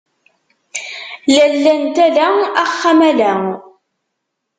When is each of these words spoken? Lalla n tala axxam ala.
Lalla 1.35 1.71
n 1.81 1.83
tala 1.95 2.27
axxam 2.63 2.99
ala. 3.09 3.31